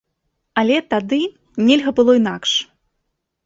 [0.61, 1.21] Але тады
[1.67, 2.59] нельга было інакш.